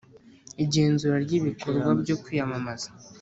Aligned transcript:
Igenzura 0.63 1.15
ry 1.25 1.33
ibikorwa 1.39 1.89
byo 2.01 2.15
kwiyamamaza 2.23 2.89